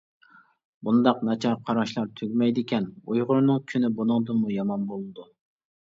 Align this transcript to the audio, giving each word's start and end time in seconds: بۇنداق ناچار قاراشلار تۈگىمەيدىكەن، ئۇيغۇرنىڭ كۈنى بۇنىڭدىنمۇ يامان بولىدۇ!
بۇنداق 0.87 1.21
ناچار 1.27 1.59
قاراشلار 1.67 2.09
تۈگىمەيدىكەن، 2.23 2.91
ئۇيغۇرنىڭ 3.05 3.63
كۈنى 3.71 3.95
بۇنىڭدىنمۇ 4.01 4.59
يامان 4.59 4.93
بولىدۇ! 4.93 5.33